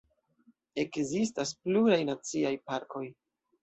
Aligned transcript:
Ekzistas 0.85 1.53
pluraj 1.61 2.03
naciaj 2.11 2.57
parkoj. 2.69 3.09